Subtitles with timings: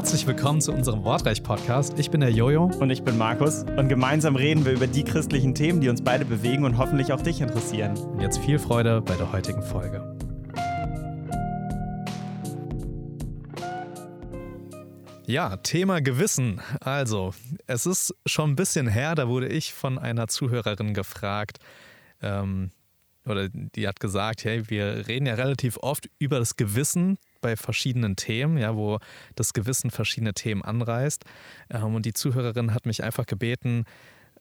[0.00, 1.98] Herzlich willkommen zu unserem Wortreich-Podcast.
[1.98, 2.70] Ich bin der Jojo.
[2.80, 3.64] Und ich bin Markus.
[3.64, 7.20] Und gemeinsam reden wir über die christlichen Themen, die uns beide bewegen und hoffentlich auch
[7.20, 7.98] dich interessieren.
[7.98, 10.16] Und jetzt viel Freude bei der heutigen Folge.
[15.26, 16.62] Ja, Thema Gewissen.
[16.80, 17.34] Also,
[17.66, 21.58] es ist schon ein bisschen her, da wurde ich von einer Zuhörerin gefragt,
[22.22, 22.70] ähm,
[23.26, 28.16] oder die hat gesagt, hey, wir reden ja relativ oft über das Gewissen bei verschiedenen
[28.16, 28.98] Themen, ja, wo
[29.34, 31.24] das Gewissen verschiedene Themen anreißt.
[31.70, 33.84] Ähm, und die Zuhörerin hat mich einfach gebeten,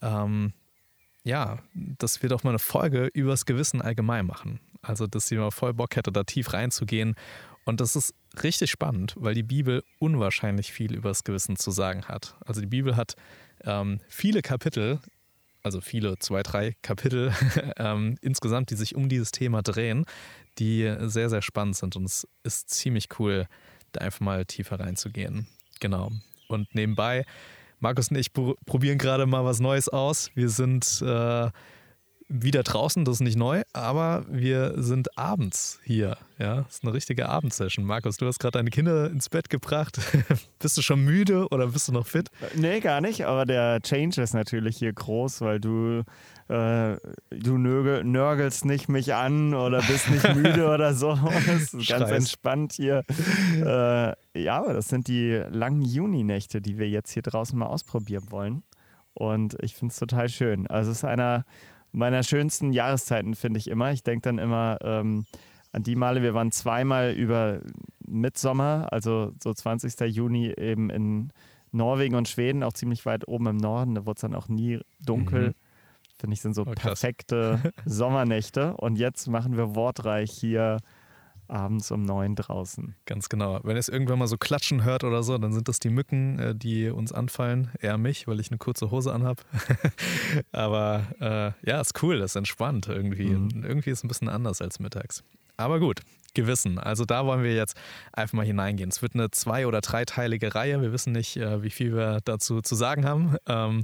[0.01, 0.53] ähm,
[1.23, 4.59] ja, dass wir doch mal eine Folge über das Gewissen allgemein machen.
[4.81, 7.15] Also, dass sie mal voll Bock hätte, da tief reinzugehen.
[7.65, 12.05] Und das ist richtig spannend, weil die Bibel unwahrscheinlich viel über das Gewissen zu sagen
[12.05, 12.35] hat.
[12.45, 13.15] Also die Bibel hat
[13.63, 14.99] ähm, viele Kapitel,
[15.61, 17.33] also viele, zwei, drei Kapitel
[17.77, 20.05] ähm, insgesamt, die sich um dieses Thema drehen,
[20.59, 21.95] die sehr, sehr spannend sind.
[21.95, 23.47] Und es ist ziemlich cool,
[23.91, 25.47] da einfach mal tiefer reinzugehen.
[25.79, 26.11] Genau.
[26.47, 27.25] Und nebenbei,
[27.79, 30.31] Markus und ich probieren gerade mal was Neues aus.
[30.35, 31.49] Wir sind äh,
[32.29, 36.17] wieder draußen, das ist nicht neu, aber wir sind abends hier.
[36.37, 37.85] Ja, das ist eine richtige Abendsession.
[37.85, 39.99] Markus, du hast gerade deine Kinder ins Bett gebracht.
[40.59, 42.29] bist du schon müde oder bist du noch fit?
[42.55, 46.03] Nee, gar nicht, aber der Change ist natürlich hier groß, weil du,
[46.49, 46.97] äh,
[47.31, 51.17] du nörgel, nörgelst nicht mich an oder bist nicht müde oder so.
[51.47, 53.03] Das ist ganz entspannt hier.
[53.55, 58.25] Äh, ja, aber das sind die langen Juninächte, die wir jetzt hier draußen mal ausprobieren
[58.29, 58.61] wollen.
[59.15, 60.67] Und ich finde es total schön.
[60.67, 61.43] Also es ist einer
[61.91, 63.91] meiner schönsten Jahreszeiten, finde ich immer.
[63.91, 65.25] Ich denke dann immer ähm,
[65.71, 67.61] an die Male, wir waren zweimal über
[68.05, 69.99] Mitsommer, also so 20.
[70.13, 71.31] Juni eben in
[71.71, 73.95] Norwegen und Schweden, auch ziemlich weit oben im Norden.
[73.95, 75.49] Da wurde es dann auch nie dunkel.
[75.49, 75.53] Mhm.
[76.19, 78.75] Finde ich, sind so oh, perfekte Sommernächte.
[78.77, 80.79] Und jetzt machen wir wortreich hier
[81.49, 82.95] abends um neun draußen.
[83.05, 83.59] Ganz genau.
[83.63, 86.39] Wenn ihr es irgendwann mal so klatschen hört oder so, dann sind das die Mücken,
[86.39, 87.71] äh, die uns anfallen.
[87.79, 89.43] Eher mich, weil ich eine kurze Hose anhab.
[90.51, 93.29] Aber äh, ja, ist cool, ist entspannt irgendwie.
[93.29, 93.63] Mhm.
[93.63, 95.23] Irgendwie ist es ein bisschen anders als mittags.
[95.57, 96.01] Aber gut,
[96.33, 96.79] Gewissen.
[96.79, 97.75] Also da wollen wir jetzt
[98.13, 98.89] einfach mal hineingehen.
[98.89, 100.81] Es wird eine zwei- oder dreiteilige Reihe.
[100.81, 103.35] Wir wissen nicht, äh, wie viel wir dazu zu sagen haben.
[103.47, 103.83] Ähm,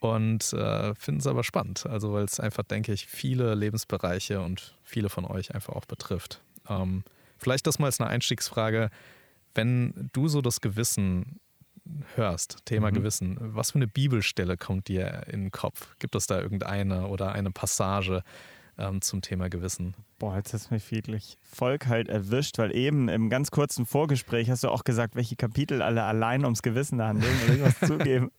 [0.00, 1.86] und äh, finden es aber spannend.
[1.86, 6.40] Also weil es einfach, denke ich, viele Lebensbereiche und viele von euch einfach auch betrifft.
[6.68, 7.04] Ähm,
[7.38, 8.90] vielleicht das mal als eine Einstiegsfrage.
[9.54, 11.40] Wenn du so das Gewissen
[12.16, 12.94] hörst, Thema mhm.
[12.94, 15.96] Gewissen, was für eine Bibelstelle kommt dir in den Kopf?
[15.98, 18.22] Gibt es da irgendeine oder eine Passage
[18.78, 19.94] ähm, zum Thema Gewissen?
[20.18, 24.50] Boah, jetzt hast du mich wirklich voll kalt erwischt, weil eben im ganz kurzen Vorgespräch
[24.50, 27.32] hast du auch gesagt, welche Kapitel alle allein ums Gewissen handeln.
[27.46, 28.30] Will ich was zugeben?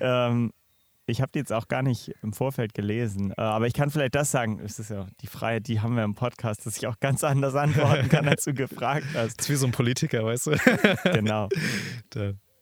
[0.00, 0.52] ähm,
[1.06, 4.14] ich habe die jetzt auch gar nicht im Vorfeld gelesen, äh, aber ich kann vielleicht
[4.14, 4.60] das sagen.
[4.60, 7.54] Es ist ja die Freiheit, die haben wir im Podcast, dass ich auch ganz anders
[7.54, 9.38] antworten kann, als du gefragt hast.
[9.38, 10.56] Das ist wie so ein Politiker, weißt du?
[11.12, 11.48] genau.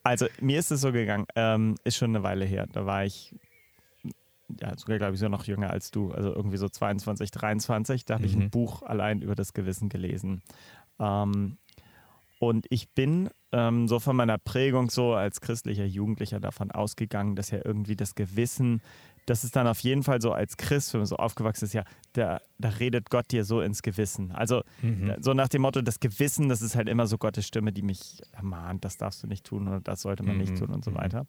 [0.03, 2.67] Also mir ist es so gegangen, ähm, ist schon eine Weile her.
[2.73, 3.35] Da war ich
[4.61, 8.05] ja, sogar glaube ich so noch jünger als du, also irgendwie so 22, 23.
[8.05, 8.29] Da habe mhm.
[8.29, 8.51] ich ein mhm.
[8.51, 10.43] Buch allein über das Gewissen gelesen.
[10.99, 11.59] Ähm,
[12.39, 17.51] und ich bin ähm, so von meiner Prägung so als christlicher Jugendlicher davon ausgegangen, dass
[17.51, 18.81] ja irgendwie das Gewissen,
[19.27, 21.85] das ist dann auf jeden Fall so als Christ, wenn man so aufgewachsen ist, ja,
[22.15, 24.33] da, da redet Gott dir so ins Gewissen.
[24.33, 25.15] Also mhm.
[25.21, 28.23] so nach dem Motto, das Gewissen, das ist halt immer so Gottes Stimme, die mich
[28.33, 30.41] ermahnt, das darfst du nicht tun oder das sollte man mhm.
[30.41, 30.97] nicht tun und so mhm.
[30.97, 31.27] weiter.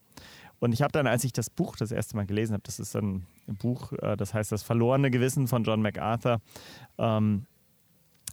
[0.59, 2.95] Und ich habe dann, als ich das Buch das erste Mal gelesen habe, das ist
[2.95, 6.39] dann ein Buch, äh, das heißt Das verlorene Gewissen von John MacArthur,
[6.97, 7.45] ähm,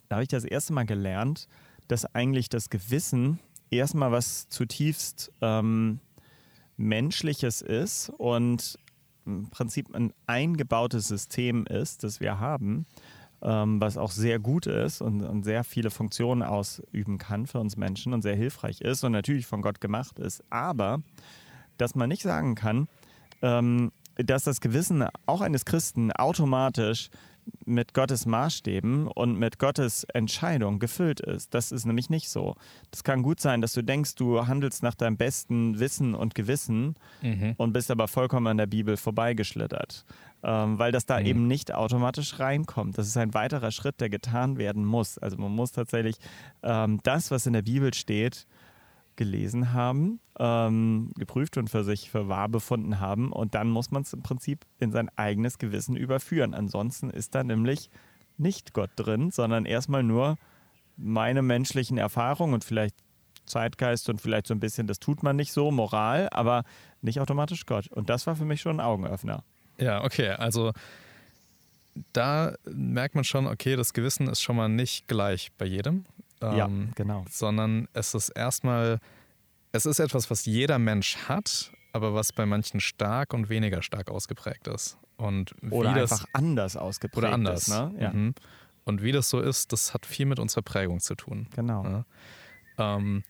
[0.07, 1.47] da habe ich das erste Mal gelernt,
[1.87, 3.39] dass eigentlich das Gewissen
[3.71, 5.99] erstmal was zutiefst ähm,
[6.77, 8.77] Menschliches ist und
[9.25, 12.85] im Prinzip ein eingebautes System ist, das wir haben,
[13.41, 17.77] ähm, was auch sehr gut ist und, und, sehr viele Funktionen ausüben kann für uns
[17.77, 20.43] Menschen und sehr hilfreich ist und natürlich von Gott gemacht ist.
[20.49, 21.01] Aber
[21.77, 22.87] dass man nicht sagen kann,
[23.41, 27.09] ähm, dass das Gewissen auch eines Christen automatisch
[27.65, 31.53] mit Gottes Maßstäben und mit Gottes Entscheidung gefüllt ist.
[31.53, 32.55] Das ist nämlich nicht so.
[32.91, 36.95] Das kann gut sein, dass du denkst, du handelst nach deinem besten Wissen und Gewissen
[37.21, 37.53] mhm.
[37.57, 40.05] und bist aber vollkommen an der Bibel vorbeigeschlittert,
[40.43, 41.25] ähm, weil das da mhm.
[41.25, 42.97] eben nicht automatisch reinkommt.
[42.97, 45.17] Das ist ein weiterer Schritt, der getan werden muss.
[45.17, 46.17] Also man muss tatsächlich
[46.63, 48.47] ähm, das, was in der Bibel steht,
[49.21, 53.31] gelesen haben, ähm, geprüft und für sich für wahr befunden haben.
[53.31, 56.55] Und dann muss man es im Prinzip in sein eigenes Gewissen überführen.
[56.55, 57.91] Ansonsten ist da nämlich
[58.39, 60.37] nicht Gott drin, sondern erstmal nur
[60.97, 62.95] meine menschlichen Erfahrungen und vielleicht
[63.45, 66.63] Zeitgeist und vielleicht so ein bisschen, das tut man nicht so, Moral, aber
[67.03, 67.87] nicht automatisch Gott.
[67.89, 69.43] Und das war für mich schon ein Augenöffner.
[69.77, 70.71] Ja, okay, also
[72.11, 76.05] da merkt man schon, okay, das Gewissen ist schon mal nicht gleich bei jedem.
[76.41, 77.25] Ähm, ja, genau.
[77.29, 78.99] Sondern es ist erstmal
[79.71, 84.09] es ist etwas, was jeder Mensch hat, aber was bei manchen stark und weniger stark
[84.09, 84.97] ausgeprägt ist.
[85.17, 87.63] Und oder wie das, einfach anders ausgeprägt oder anders.
[87.63, 87.69] ist.
[87.69, 87.93] Ne?
[87.99, 88.11] Ja.
[88.11, 88.33] Mhm.
[88.83, 91.47] Und wie das so ist, das hat viel mit unserer Prägung zu tun.
[91.55, 91.83] Genau.
[91.83, 92.05] Ja.
[92.77, 93.23] Ähm,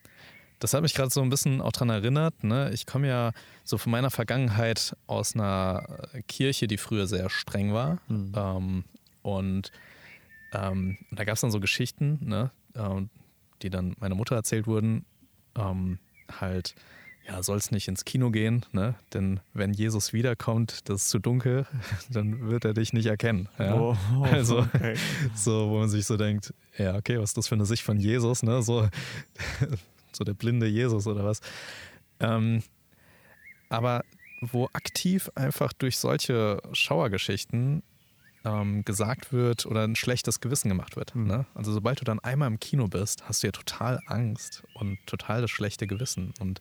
[0.59, 2.43] das hat mich gerade so ein bisschen auch daran erinnert.
[2.43, 2.71] Ne?
[2.71, 3.31] Ich komme ja
[3.63, 7.97] so von meiner Vergangenheit aus einer Kirche, die früher sehr streng war.
[8.07, 8.31] Mhm.
[8.35, 8.83] Ähm,
[9.23, 9.71] und
[10.53, 12.51] ähm, da gab es dann so Geschichten, ne?
[12.75, 13.09] Ähm,
[13.61, 15.05] die dann meiner Mutter erzählt wurden.
[15.55, 15.99] Ähm,
[16.39, 16.75] halt,
[17.27, 18.95] ja, soll es nicht ins Kino gehen, ne?
[19.13, 21.65] Denn wenn Jesus wiederkommt, das ist zu dunkel,
[22.09, 23.47] dann wird er dich nicht erkennen.
[23.59, 23.79] Ja?
[23.79, 24.95] Oh, oh, Also, okay.
[25.35, 27.99] So, wo man sich so denkt, ja, okay, was ist das für eine Sicht von
[27.99, 28.61] Jesus, ne?
[28.63, 28.87] So,
[30.11, 31.41] so der blinde Jesus oder was.
[32.19, 32.63] Ähm,
[33.69, 34.03] aber
[34.41, 37.83] wo aktiv einfach durch solche Schauergeschichten
[38.43, 41.15] ähm, gesagt wird oder ein schlechtes Gewissen gemacht wird.
[41.15, 41.27] Mhm.
[41.27, 41.45] Ne?
[41.53, 45.41] Also sobald du dann einmal im Kino bist, hast du ja total Angst und total
[45.41, 46.33] das schlechte Gewissen.
[46.39, 46.59] Und,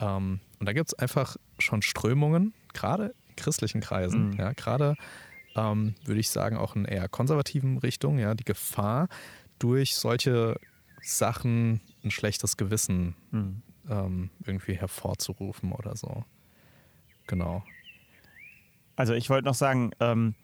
[0.00, 4.36] ähm, und da gibt es einfach schon Strömungen, gerade in christlichen Kreisen, Mhm.
[4.36, 4.96] ja, gerade
[5.54, 9.08] ähm, würde ich sagen, auch in eher konservativen Richtung, ja, die Gefahr,
[9.58, 10.58] durch solche
[11.00, 13.62] Sachen ein schlechtes Gewissen Hm.
[13.88, 16.24] ähm, irgendwie hervorzurufen oder so.
[17.26, 17.64] Genau.
[18.96, 20.34] Also ich wollte noch sagen, ähm,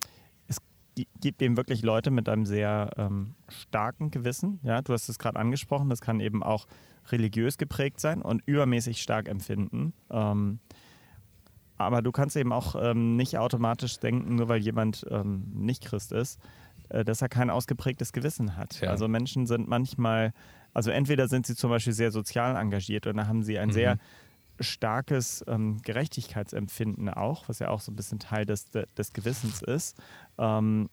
[1.21, 4.61] gibt eben wirklich Leute mit einem sehr ähm, starken Gewissen.
[4.63, 6.67] Ja, du hast es gerade angesprochen, das kann eben auch
[7.11, 9.93] religiös geprägt sein und übermäßig stark empfinden.
[10.11, 10.59] Ähm,
[11.79, 16.13] aber du kannst eben auch ähm, nicht automatisch denken, nur weil jemand ähm, nicht Christ
[16.13, 16.39] ist,
[16.91, 18.81] äh, dass er kein ausgeprägtes Gewissen hat.
[18.81, 18.91] Ja.
[18.91, 20.33] Also Menschen sind manchmal,
[20.75, 23.73] also entweder sind sie zum Beispiel sehr sozial engagiert und da haben sie ein Mhm.
[23.73, 23.99] sehr
[24.61, 29.97] starkes ähm, Gerechtigkeitsempfinden auch, was ja auch so ein bisschen Teil des, des Gewissens ist.
[30.39, 30.89] Ähm,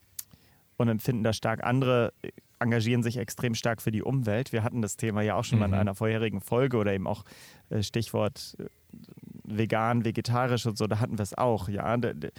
[0.78, 1.64] und empfinden da stark.
[1.64, 2.30] Andere äh,
[2.60, 4.52] engagieren sich extrem stark für die Umwelt.
[4.54, 5.78] Wir hatten das Thema ja auch schon mal in Mhm.
[5.78, 7.24] einer vorherigen Folge oder eben auch
[7.70, 8.66] äh, Stichwort äh,
[9.44, 11.70] vegan, vegetarisch und so, da hatten wir es auch.
[11.70, 12.30] Ja, da, da,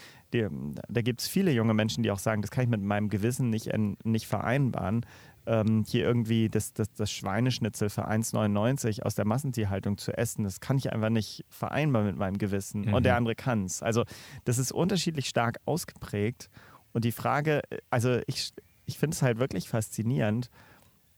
[0.88, 3.50] da gibt es viele junge Menschen, die auch sagen, das kann ich mit meinem Gewissen
[3.50, 3.70] nicht,
[4.04, 5.04] nicht vereinbaren.
[5.50, 10.60] Ähm, hier irgendwie das, das, das Schweineschnitzel für 1,99 aus der Massentierhaltung zu essen, das
[10.60, 12.82] kann ich einfach nicht vereinbaren mit meinem Gewissen.
[12.82, 12.94] Mhm.
[12.94, 13.82] Und der andere kann es.
[13.82, 14.04] Also
[14.44, 16.50] das ist unterschiedlich stark ausgeprägt.
[16.92, 18.52] Und die Frage, also ich,
[18.86, 20.50] ich finde es halt wirklich faszinierend,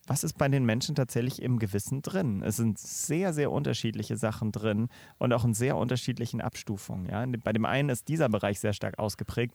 [0.06, 2.43] was ist bei den Menschen tatsächlich im Gewissen drin?
[2.43, 4.88] Es sind sehr, sehr unterschiedliche Sachen drin
[5.19, 7.06] und auch in sehr unterschiedlichen Abstufungen.
[7.06, 7.26] Ja?
[7.44, 9.55] Bei dem einen ist dieser Bereich sehr stark ausgeprägt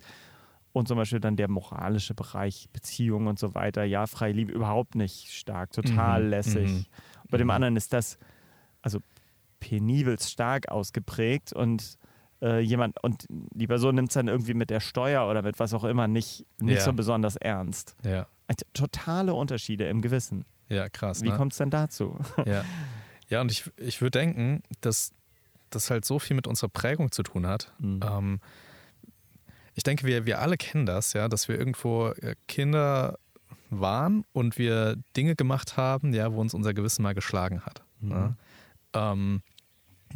[0.73, 4.95] und zum Beispiel dann der moralische Bereich, Beziehungen und so weiter, ja, freie Liebe überhaupt
[4.95, 6.69] nicht stark, total Mhm, lässig.
[6.69, 6.85] mhm,
[7.29, 7.51] Bei dem mhm.
[7.51, 8.17] anderen ist das
[8.81, 8.99] also
[9.59, 11.97] penibelst stark ausgeprägt und
[12.41, 15.73] äh, jemand und die Person nimmt es dann irgendwie mit der Steuer oder mit was
[15.73, 16.83] auch immer nicht, nicht Ja.
[16.85, 17.95] so besonders ernst.
[18.03, 20.45] Ja, Also, totale Unterschiede im Gewissen.
[20.69, 21.23] ja, krass.
[21.23, 21.35] Wie ne?
[21.35, 22.17] kommt es denn dazu?
[22.45, 22.63] Ja,
[23.29, 25.11] ja und ich, ich würde denken, dass
[25.71, 27.73] das halt so viel mit unserer Prägung zu tun hat.
[27.79, 27.99] Mhm.
[28.03, 28.39] Ähm,
[29.77, 33.19] ich denke, wir, wir alle kennen das, ja, dass wir irgendwo äh, Kinder
[33.69, 37.83] waren und wir Dinge gemacht haben, ja, wo uns unser Gewissen mal geschlagen hat.
[37.99, 38.11] Mhm.
[38.11, 38.35] Ja.
[39.11, 39.41] Ähm,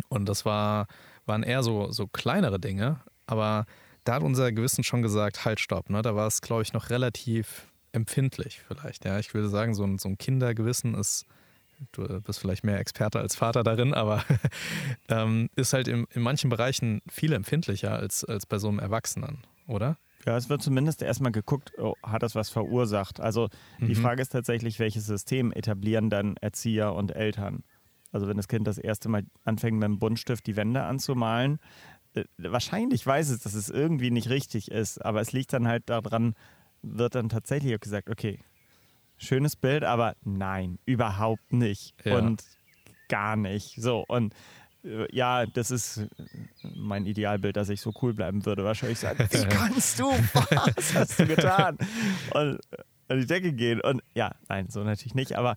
[0.09, 0.87] und das war,
[1.27, 3.65] waren eher so, so kleinere Dinge, aber
[4.03, 5.91] da hat unser Gewissen schon gesagt, halt, stopp.
[5.91, 6.01] Ne?
[6.01, 9.05] Da war es, glaube ich, noch relativ empfindlich vielleicht.
[9.05, 11.25] Ja, ich würde sagen, so ein, so ein Kindergewissen ist,
[11.91, 14.23] du bist vielleicht mehr Experte als Vater darin, aber
[15.09, 19.43] ähm, ist halt in, in manchen Bereichen viel empfindlicher als, als bei so einem Erwachsenen,
[19.71, 19.97] oder?
[20.25, 23.19] Ja, es wird zumindest erstmal geguckt, oh, hat das was verursacht.
[23.19, 23.49] Also
[23.79, 23.95] die Mhm.
[23.95, 27.63] Frage ist tatsächlich, welches System etablieren dann Erzieher und Eltern?
[28.11, 31.59] Also wenn das Kind das erste Mal anfängt mit dem Buntstift die Wände anzumalen,
[32.13, 35.89] äh, wahrscheinlich weiß es, dass es irgendwie nicht richtig ist, aber es liegt dann halt
[35.89, 36.35] daran,
[36.83, 38.39] wird dann tatsächlich auch gesagt, okay,
[39.17, 42.17] schönes Bild, aber nein, überhaupt nicht Ja.
[42.17, 42.43] und
[43.07, 43.81] gar nicht.
[43.81, 44.33] So und
[45.11, 46.07] ja, das ist äh,
[46.75, 48.63] mein Idealbild, dass ich so cool bleiben würde.
[48.63, 50.05] Wahrscheinlich sagen, wie kannst du?
[50.33, 51.77] Was hast du getan?
[52.33, 53.81] Und äh, an die Decke gehen.
[53.81, 55.33] Und ja, nein, so natürlich nicht.
[55.33, 55.55] Aber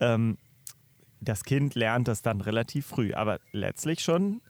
[0.00, 0.38] ähm,
[1.20, 3.14] das Kind lernt das dann relativ früh.
[3.14, 4.42] Aber letztlich schon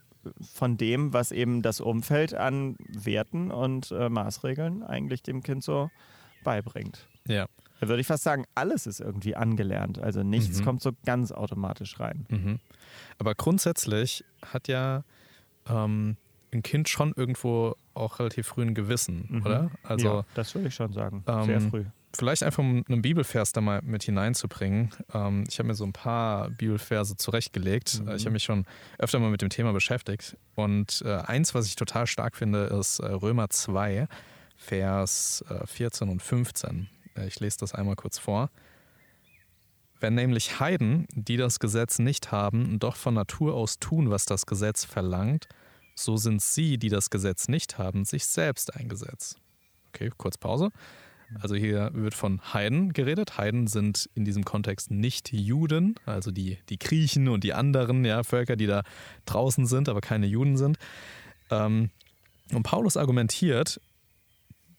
[0.54, 5.90] von dem, was eben das Umfeld an Werten und äh, Maßregeln eigentlich dem Kind so
[6.42, 7.06] beibringt.
[7.28, 7.46] Ja.
[7.80, 9.98] Da würde ich fast sagen, alles ist irgendwie angelernt.
[9.98, 10.64] Also nichts Mhm.
[10.64, 12.26] kommt so ganz automatisch rein.
[12.30, 12.58] Mhm.
[13.18, 15.04] Aber grundsätzlich hat ja
[15.68, 16.16] ähm,
[16.52, 19.42] ein Kind schon irgendwo auch relativ früh ein Gewissen, Mhm.
[19.46, 19.70] oder?
[19.82, 21.22] Also ja, das würde ich schon sagen.
[21.26, 21.84] Sehr ähm, früh.
[22.14, 24.90] vielleicht einfach um einen Bibelvers da mal mit hineinzubringen.
[25.12, 28.00] Ähm, ich habe mir so ein paar Bibelverse zurechtgelegt.
[28.02, 28.12] Mhm.
[28.12, 28.64] Ich habe mich schon
[28.98, 30.36] öfter mal mit dem Thema beschäftigt.
[30.54, 34.06] Und äh, eins, was ich total stark finde, ist äh, Römer 2,
[34.56, 36.88] Vers äh, 14 und 15.
[37.16, 38.50] Äh, ich lese das einmal kurz vor.
[39.98, 44.44] Wenn nämlich Heiden, die das Gesetz nicht haben, doch von Natur aus tun, was das
[44.44, 45.48] Gesetz verlangt,
[45.94, 49.36] so sind sie, die das Gesetz nicht haben, sich selbst ein Gesetz.
[49.88, 50.70] Okay, kurz Pause.
[51.40, 53.38] Also hier wird von Heiden geredet.
[53.38, 58.22] Heiden sind in diesem Kontext nicht Juden, also die, die Griechen und die anderen ja,
[58.22, 58.82] Völker, die da
[59.24, 60.78] draußen sind, aber keine Juden sind.
[61.50, 61.90] Ähm,
[62.52, 63.80] und Paulus argumentiert,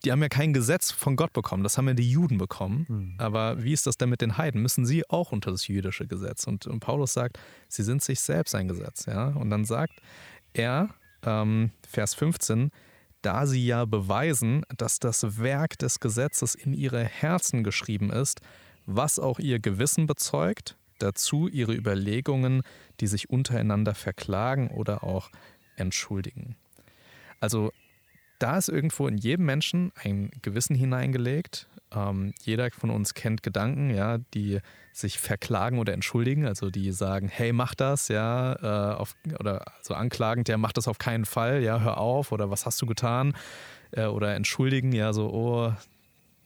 [0.06, 2.86] die haben ja kein Gesetz von Gott bekommen, das haben ja die Juden bekommen.
[2.88, 3.16] Mhm.
[3.18, 4.62] Aber wie ist das denn mit den Heiden?
[4.62, 6.46] Müssen sie auch unter das jüdische Gesetz?
[6.46, 9.06] Und, und Paulus sagt, sie sind sich selbst ein Gesetz.
[9.06, 9.30] Ja?
[9.30, 9.94] Und dann sagt
[10.54, 10.90] er,
[11.24, 12.72] ähm, Vers 15,
[13.22, 18.42] da sie ja beweisen, dass das Werk des Gesetzes in ihre Herzen geschrieben ist,
[18.86, 22.62] was auch ihr Gewissen bezeugt, dazu ihre Überlegungen,
[23.00, 25.30] die sich untereinander verklagen oder auch
[25.76, 26.56] entschuldigen.
[27.40, 27.72] Also
[28.40, 31.68] da ist irgendwo in jedem Menschen ein Gewissen hineingelegt.
[31.92, 34.60] Ähm, jeder von uns kennt Gedanken, ja, die
[34.92, 38.54] sich verklagen oder entschuldigen, also die sagen, hey, mach das, ja,
[38.94, 42.50] äh, auf, oder so anklagend, ja, mach das auf keinen Fall, ja, hör auf oder
[42.50, 43.36] was hast du getan?
[43.92, 45.74] Äh, oder entschuldigen, ja, so, oh,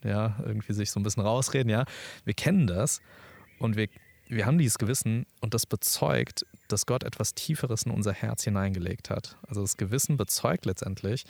[0.03, 1.85] ja, irgendwie sich so ein bisschen rausreden, ja.
[2.23, 3.01] Wir kennen das
[3.59, 3.87] und wir,
[4.27, 9.09] wir haben dieses Gewissen und das bezeugt, dass Gott etwas Tieferes in unser Herz hineingelegt
[9.09, 9.37] hat.
[9.47, 11.25] Also das Gewissen bezeugt letztendlich,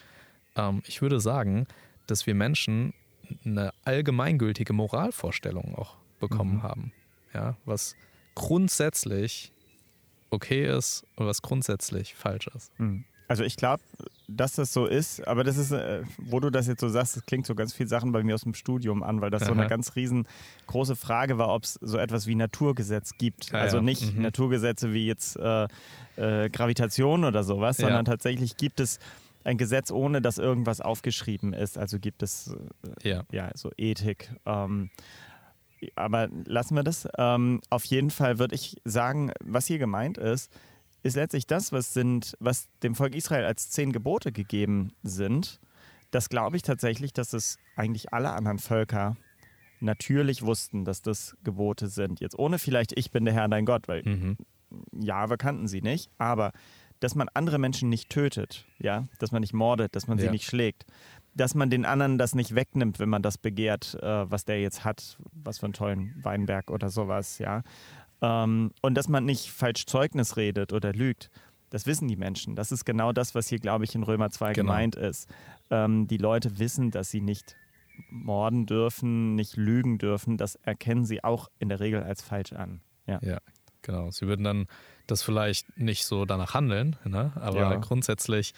[0.55, 1.67] ähm, ich würde sagen,
[2.07, 2.93] dass wir Menschen
[3.45, 6.63] eine allgemeingültige Moralvorstellung auch bekommen mhm.
[6.63, 6.91] haben.
[7.33, 7.95] Ja, was
[8.35, 9.51] grundsätzlich
[10.29, 12.77] okay ist und was grundsätzlich falsch ist.
[12.79, 13.05] Mhm.
[13.27, 13.81] Also ich glaube,
[14.27, 17.25] dass das so ist, aber das ist, äh, wo du das jetzt so sagst, das
[17.25, 19.53] klingt so ganz viele Sachen bei mir aus dem Studium an, weil das Aha.
[19.53, 23.51] so eine ganz riesengroße Frage war, ob es so etwas wie Naturgesetz gibt.
[23.51, 24.23] Ja, also nicht mhm.
[24.23, 25.67] Naturgesetze wie jetzt äh,
[26.17, 27.85] äh, Gravitation oder sowas, ja.
[27.87, 28.99] sondern tatsächlich gibt es
[29.43, 31.77] ein Gesetz, ohne dass irgendwas aufgeschrieben ist.
[31.77, 32.55] Also gibt es
[33.03, 33.23] äh, ja.
[33.31, 34.31] ja so Ethik.
[34.45, 34.89] Ähm,
[35.95, 37.07] aber lassen wir das.
[37.17, 40.51] Ähm, auf jeden Fall würde ich sagen, was hier gemeint ist,
[41.03, 45.59] ist letztlich das, was sind, was dem Volk Israel als zehn Gebote gegeben sind.
[46.11, 49.17] Das glaube ich tatsächlich, dass es eigentlich alle anderen Völker
[49.79, 52.19] natürlich wussten, dass das Gebote sind.
[52.19, 54.37] Jetzt ohne vielleicht, ich bin der Herr dein Gott, weil mhm.
[54.93, 56.51] ja, wir kannten sie nicht, aber
[57.01, 60.25] dass man andere Menschen nicht tötet, ja, dass man nicht mordet, dass man ja.
[60.25, 60.85] sie nicht schlägt,
[61.33, 64.85] dass man den anderen das nicht wegnimmt, wenn man das begehrt, äh, was der jetzt
[64.85, 67.63] hat, was für einen tollen Weinberg oder sowas, ja.
[68.21, 71.31] Ähm, und dass man nicht falsch Zeugnis redet oder lügt.
[71.71, 72.55] Das wissen die Menschen.
[72.55, 74.67] Das ist genau das, was hier, glaube ich, in Römer 2 genau.
[74.67, 75.27] gemeint ist.
[75.71, 77.55] Ähm, die Leute wissen, dass sie nicht
[78.09, 80.37] morden dürfen, nicht lügen dürfen.
[80.37, 82.81] Das erkennen sie auch in der Regel als falsch an.
[83.07, 83.39] Ja, ja
[83.81, 84.11] genau.
[84.11, 84.67] Sie würden dann
[85.07, 87.31] das vielleicht nicht so danach handeln, ne?
[87.35, 87.75] aber ja.
[87.75, 88.53] grundsätzlich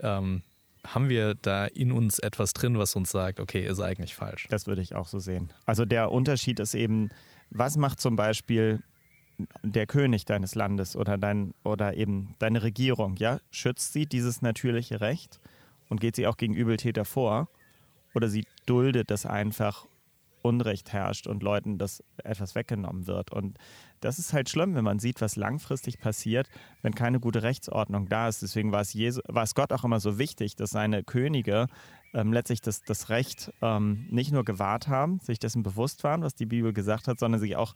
[0.00, 0.42] ähm,
[0.86, 4.46] haben wir da in uns etwas drin, was uns sagt, okay, ist eigentlich falsch.
[4.50, 5.52] Das würde ich auch so sehen.
[5.64, 7.10] Also der Unterschied ist eben,
[7.50, 8.82] was macht zum Beispiel
[9.62, 13.40] der König deines Landes oder dein oder eben deine Regierung, ja?
[13.50, 15.40] Schützt sie dieses natürliche Recht
[15.88, 17.48] und geht sie auch gegen Übeltäter vor?
[18.14, 19.86] Oder sie duldet das einfach
[20.42, 23.32] Unrecht herrscht und Leuten das etwas weggenommen wird.
[23.32, 23.58] Und
[24.04, 26.50] das ist halt schlimm, wenn man sieht, was langfristig passiert,
[26.82, 28.42] wenn keine gute Rechtsordnung da ist.
[28.42, 31.68] Deswegen war es, Jesu, war es Gott auch immer so wichtig, dass seine Könige
[32.12, 36.34] ähm, letztlich das, das Recht ähm, nicht nur gewahrt haben, sich dessen bewusst waren, was
[36.34, 37.72] die Bibel gesagt hat, sondern sich auch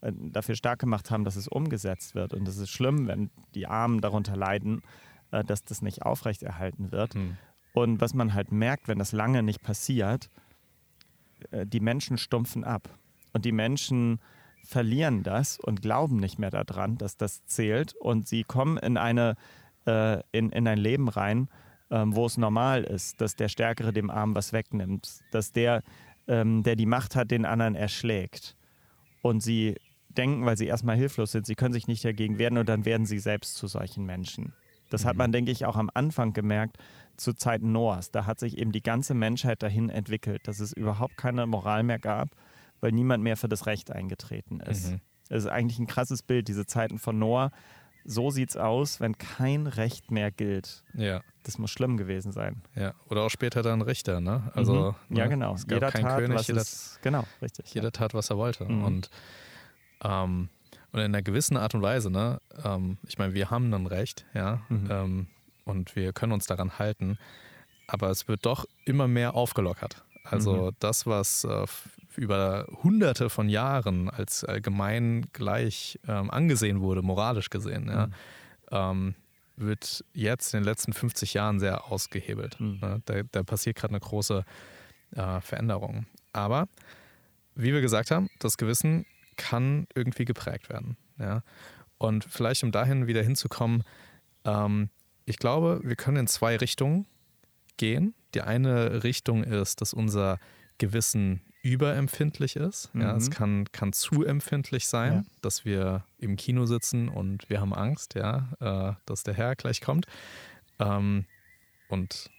[0.00, 2.32] äh, dafür stark gemacht haben, dass es umgesetzt wird.
[2.32, 4.80] Und es ist schlimm, wenn die Armen darunter leiden,
[5.30, 7.14] äh, dass das nicht aufrechterhalten wird.
[7.14, 7.36] Hm.
[7.74, 10.30] Und was man halt merkt, wenn das lange nicht passiert,
[11.50, 12.88] äh, die Menschen stumpfen ab.
[13.34, 14.20] Und die Menschen
[14.66, 17.94] verlieren das und glauben nicht mehr daran, dass das zählt.
[17.94, 19.36] Und sie kommen in, eine,
[19.86, 21.48] äh, in, in ein Leben rein,
[21.90, 25.82] ähm, wo es normal ist, dass der Stärkere dem Armen was wegnimmt, dass der,
[26.26, 28.56] ähm, der die Macht hat, den anderen erschlägt.
[29.22, 29.76] Und sie
[30.08, 33.06] denken, weil sie erstmal hilflos sind, sie können sich nicht dagegen wehren und dann werden
[33.06, 34.52] sie selbst zu solchen Menschen.
[34.90, 35.08] Das mhm.
[35.08, 36.78] hat man, denke ich, auch am Anfang gemerkt,
[37.16, 38.10] zu Zeiten Noahs.
[38.10, 41.98] Da hat sich eben die ganze Menschheit dahin entwickelt, dass es überhaupt keine Moral mehr
[41.98, 42.30] gab,
[42.86, 44.92] weil niemand mehr für das Recht eingetreten ist.
[44.92, 45.00] Mhm.
[45.28, 47.50] Das ist eigentlich ein krasses Bild, diese Zeiten von Noah.
[48.04, 50.84] So sieht es aus, wenn kein Recht mehr gilt.
[50.94, 51.20] Ja.
[51.42, 52.62] Das muss schlimm gewesen sein.
[52.76, 54.52] Ja, oder auch später dann Richter, ne?
[54.54, 55.16] Also, mhm.
[55.16, 55.30] Ja, ne?
[55.30, 55.54] genau.
[55.54, 57.74] Es gab jeder kein tat, König, was jeder, ist, genau, richtig.
[57.74, 57.90] Jeder ja.
[57.90, 58.64] tat, was er wollte.
[58.66, 58.84] Mhm.
[58.84, 59.10] Und,
[60.04, 60.48] ähm,
[60.92, 62.40] und in einer gewissen Art und Weise, ne?
[62.64, 64.62] Ähm, ich meine, wir haben ein Recht, ja.
[64.68, 64.88] Mhm.
[64.88, 65.26] Ähm,
[65.64, 67.18] und wir können uns daran halten.
[67.88, 70.04] Aber es wird doch immer mehr aufgelockert.
[70.22, 70.76] Also mhm.
[70.78, 71.66] das, was äh,
[72.16, 78.12] über hunderte von Jahren als allgemein gleich ähm, angesehen wurde, moralisch gesehen, ja, mhm.
[78.70, 79.14] ähm,
[79.56, 82.60] wird jetzt in den letzten 50 Jahren sehr ausgehebelt.
[82.60, 82.78] Mhm.
[82.80, 83.02] Ne?
[83.04, 84.44] Da, da, passiert gerade eine große
[85.12, 86.06] äh, Veränderung.
[86.32, 86.68] Aber
[87.54, 89.06] wie wir gesagt haben, das Gewissen
[89.36, 90.96] kann irgendwie geprägt werden.
[91.18, 91.42] Ja?
[91.98, 93.82] Und vielleicht, um dahin wieder hinzukommen,
[94.44, 94.90] ähm,
[95.24, 97.06] ich glaube, wir können in zwei Richtungen
[97.76, 98.14] gehen.
[98.34, 100.38] Die eine Richtung ist, dass unser
[100.78, 101.40] Gewissen
[101.72, 102.94] überempfindlich ist.
[102.94, 103.00] Mhm.
[103.02, 105.24] Ja, es kann, kann zu empfindlich sein, ja.
[105.42, 109.80] dass wir im Kino sitzen und wir haben Angst, ja, äh, dass der Herr gleich
[109.80, 110.06] kommt.
[110.78, 111.26] Ähm,
[111.88, 112.30] und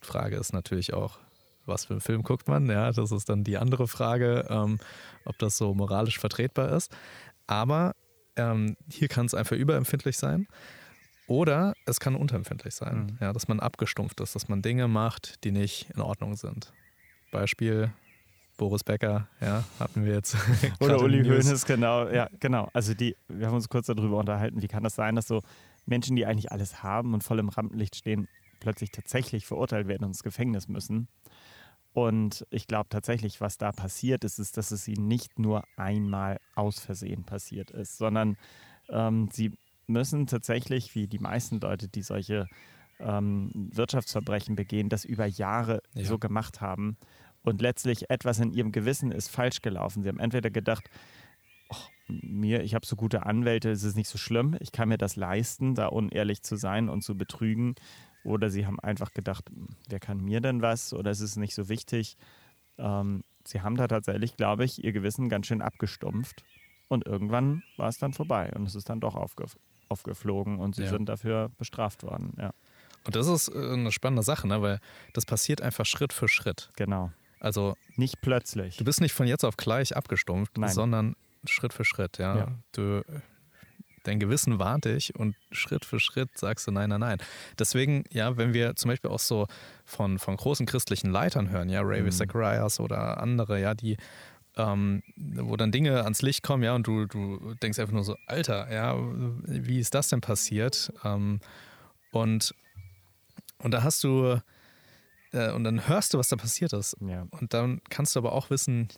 [0.00, 1.18] Frage ist natürlich auch,
[1.66, 2.68] was für einen Film guckt man?
[2.68, 4.78] Ja, das ist dann die andere Frage, ähm,
[5.24, 6.90] ob das so moralisch vertretbar ist.
[7.46, 7.94] Aber
[8.36, 10.48] ähm, hier kann es einfach überempfindlich sein.
[11.26, 13.18] Oder es kann unterempfindlich sein, mhm.
[13.20, 16.72] ja, dass man abgestumpft ist, dass man Dinge macht, die nicht in Ordnung sind.
[17.30, 17.92] Beispiel
[18.60, 20.36] Boris Becker, ja, hatten wir jetzt.
[20.80, 22.68] Oder Uli Hoeneß, genau, ja, genau.
[22.74, 25.40] Also die, wir haben uns kurz darüber unterhalten, wie kann das sein, dass so
[25.86, 28.28] Menschen, die eigentlich alles haben und voll im Rampenlicht stehen,
[28.60, 31.08] plötzlich tatsächlich verurteilt werden und ins Gefängnis müssen.
[31.94, 36.38] Und ich glaube tatsächlich, was da passiert ist, ist, dass es ihnen nicht nur einmal
[36.54, 38.36] aus Versehen passiert ist, sondern
[38.90, 42.46] ähm, sie müssen tatsächlich, wie die meisten Leute, die solche
[42.98, 46.04] ähm, Wirtschaftsverbrechen begehen, das über Jahre ja.
[46.04, 46.98] so gemacht haben.
[47.42, 50.02] Und letztlich etwas in ihrem Gewissen ist falsch gelaufen.
[50.02, 50.90] Sie haben entweder gedacht,
[52.08, 55.16] mir, ich habe so gute Anwälte, es ist nicht so schlimm, ich kann mir das
[55.16, 57.74] leisten, da unehrlich zu sein und zu betrügen.
[58.24, 59.44] Oder sie haben einfach gedacht,
[59.88, 60.92] wer kann mir denn was?
[60.92, 62.16] Oder es ist nicht so wichtig.
[62.76, 66.42] Ähm, sie haben da tatsächlich, glaube ich, ihr Gewissen ganz schön abgestumpft.
[66.88, 69.46] Und irgendwann war es dann vorbei und es ist dann doch aufge
[69.88, 70.90] aufgeflogen und sie ja.
[70.90, 72.32] sind dafür bestraft worden.
[72.38, 72.52] Ja.
[73.04, 74.62] Und das ist äh, eine spannende Sache, ne?
[74.62, 74.78] weil
[75.14, 76.70] das passiert einfach Schritt für Schritt.
[76.76, 77.10] Genau.
[77.40, 78.76] Also nicht plötzlich.
[78.76, 80.70] Du bist nicht von jetzt auf gleich abgestumpft, Nein.
[80.70, 81.16] sondern
[81.46, 82.18] Schritt für Schritt.
[82.18, 82.36] Ja?
[82.36, 82.48] ja.
[82.72, 83.02] Du
[84.04, 87.18] dein Gewissen warnt dich und Schritt für Schritt sagst du nein, nein, nein.
[87.58, 89.46] Deswegen, ja, wenn wir zum Beispiel auch so
[89.84, 92.10] von, von großen christlichen Leitern hören, ja, Ravi mhm.
[92.10, 93.96] Zacharias oder andere, ja, die,
[94.56, 98.16] ähm, wo dann Dinge ans Licht kommen, ja, und du, du denkst einfach nur so,
[98.26, 100.92] Alter, ja, wie ist das denn passiert?
[101.04, 101.40] Ähm,
[102.10, 102.54] und,
[103.58, 104.40] und da hast du,
[105.32, 106.96] äh, und dann hörst du, was da passiert ist.
[107.00, 107.26] Ja.
[107.30, 108.88] Und dann kannst du aber auch wissen,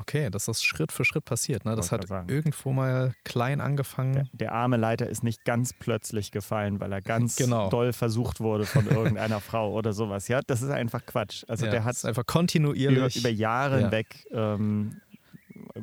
[0.00, 1.66] Okay, dass das Schritt für Schritt passiert.
[1.66, 1.76] Ne?
[1.76, 4.14] Das hat irgendwo mal klein angefangen.
[4.14, 7.68] Der, der, arme Leiter ist nicht ganz plötzlich gefallen, weil er ganz genau.
[7.68, 10.26] doll versucht wurde von irgendeiner Frau oder sowas.
[10.28, 11.44] Ja, das ist einfach Quatsch.
[11.48, 13.84] Also ja, der hat einfach kontinuierlich über, über Jahre ja.
[13.84, 15.00] hinweg ähm,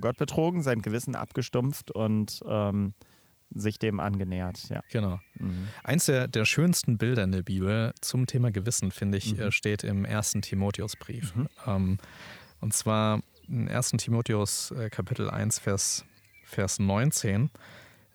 [0.01, 2.93] Gott betrogen, sein Gewissen abgestumpft und ähm,
[3.59, 4.69] sich dem angenähert.
[4.69, 4.81] Ja.
[4.89, 5.19] Genau.
[5.35, 5.67] Mhm.
[5.83, 9.41] Eins der, der schönsten Bilder in der Bibel zum Thema Gewissen, finde ich, mhm.
[9.41, 11.35] Äh, steht im ersten Timotheusbrief.
[11.35, 11.49] Mhm.
[11.65, 11.97] Ähm,
[12.59, 13.91] und zwar in 1.
[13.91, 16.05] Timotheus äh, Kapitel 1, Vers,
[16.43, 17.49] Vers 19.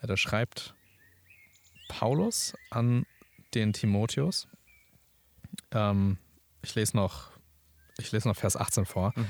[0.00, 0.74] Ja, da schreibt
[1.88, 3.07] Paulus an
[3.55, 4.48] den Timotheus.
[5.70, 6.18] Ähm,
[6.62, 7.31] ich, lese noch,
[7.98, 9.12] ich lese noch Vers 18 vor.
[9.16, 9.26] Mhm.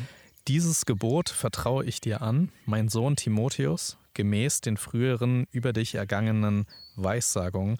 [0.48, 6.66] Dieses Gebot vertraue ich dir an, mein Sohn Timotheus, gemäß den früheren über dich ergangenen
[6.96, 7.76] Weissagungen,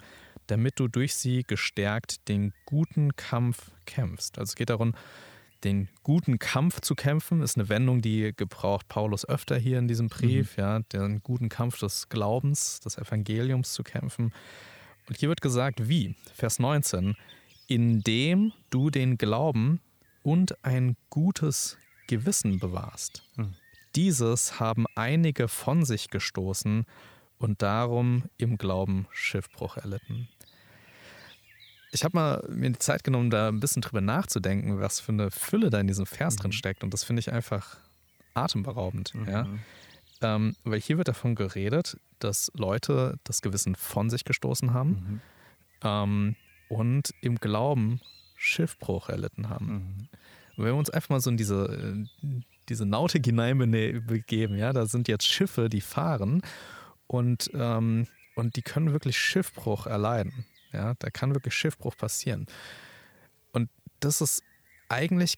[0.47, 4.37] damit du durch sie gestärkt den guten Kampf kämpfst.
[4.37, 4.93] Also es geht darum,
[5.63, 10.09] den guten Kampf zu kämpfen, ist eine Wendung, die gebraucht Paulus öfter hier in diesem
[10.09, 10.61] Brief, mhm.
[10.61, 14.33] ja, den guten Kampf des Glaubens, des Evangeliums zu kämpfen.
[15.07, 16.15] Und hier wird gesagt, wie?
[16.33, 17.15] Vers 19,
[17.67, 19.79] indem du den Glauben
[20.21, 23.23] und ein gutes Gewissen bewahrst.
[23.35, 23.55] Mhm.
[23.95, 26.85] Dieses haben einige von sich gestoßen
[27.37, 30.27] und darum im Glauben Schiffbruch erlitten
[31.93, 35.29] ich habe mal mir die Zeit genommen, da ein bisschen drüber nachzudenken, was für eine
[35.29, 36.39] Fülle da in diesem Vers mhm.
[36.39, 36.83] drin steckt.
[36.83, 37.77] Und das finde ich einfach
[38.33, 39.13] atemberaubend.
[39.13, 39.29] Mhm.
[39.29, 39.47] Ja?
[40.21, 45.21] Ähm, weil hier wird davon geredet, dass Leute das Gewissen von sich gestoßen haben mhm.
[45.83, 46.35] ähm,
[46.67, 48.01] und im Glauben
[48.35, 49.67] Schiffbruch erlitten haben.
[49.67, 50.07] Mhm.
[50.57, 55.07] wenn wir uns einfach mal so in diese, äh, diese Nautik hineinbegeben, ja, da sind
[55.07, 56.41] jetzt Schiffe, die fahren
[57.07, 60.45] und, ähm, und die können wirklich Schiffbruch erleiden.
[60.71, 62.47] Ja, da kann wirklich Schiffbruch passieren.
[63.51, 64.41] Und das ist
[64.89, 65.37] eigentlich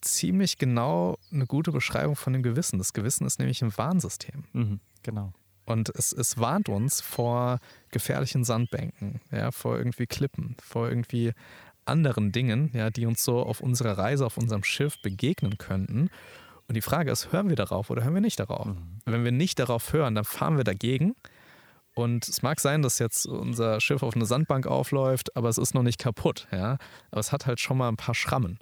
[0.00, 2.78] ziemlich genau eine gute Beschreibung von dem Gewissen.
[2.78, 4.44] Das Gewissen ist nämlich ein Warnsystem.
[4.52, 5.32] Mhm, genau.
[5.64, 7.58] Und es, es warnt uns vor
[7.90, 11.32] gefährlichen Sandbänken, ja, vor irgendwie Klippen, vor irgendwie
[11.86, 16.10] anderen Dingen, ja, die uns so auf unserer Reise, auf unserem Schiff begegnen könnten.
[16.68, 18.66] Und die Frage ist, hören wir darauf oder hören wir nicht darauf?
[18.66, 19.00] Mhm.
[19.04, 21.14] Wenn wir nicht darauf hören, dann fahren wir dagegen
[21.96, 25.74] und es mag sein, dass jetzt unser Schiff auf eine Sandbank aufläuft, aber es ist
[25.74, 26.46] noch nicht kaputt.
[26.52, 26.76] Ja?
[27.10, 28.58] Aber es hat halt schon mal ein paar Schrammen.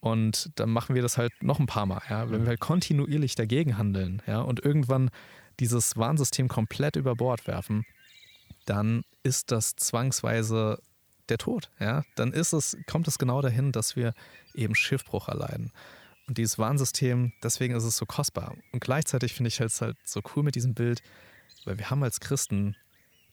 [0.00, 2.02] Und dann machen wir das halt noch ein paar Mal.
[2.10, 2.28] Ja?
[2.28, 4.40] Wenn wir halt kontinuierlich dagegen handeln ja?
[4.40, 5.10] und irgendwann
[5.60, 7.86] dieses Warnsystem komplett über Bord werfen,
[8.64, 10.80] dann ist das zwangsweise
[11.28, 11.70] der Tod.
[11.80, 12.04] Ja?
[12.14, 14.14] Dann ist es, kommt es genau dahin, dass wir
[14.54, 15.72] eben Schiffbruch erleiden.
[16.26, 18.56] Und dieses Warnsystem, deswegen ist es so kostbar.
[18.72, 21.02] Und gleichzeitig finde ich es halt so cool mit diesem Bild,
[21.64, 22.76] weil wir haben als Christen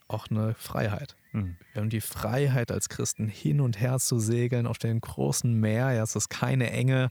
[0.08, 1.15] auch eine Freiheit.
[1.32, 1.58] Mhm.
[1.71, 5.91] Wir haben die Freiheit als Christen hin und her zu segeln auf dem großen Meer.
[5.91, 7.10] Ja, es ist keine Enge.